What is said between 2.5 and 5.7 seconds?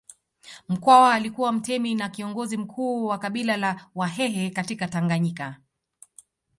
mkuu wa kabila la Wahehe katika Tanganyika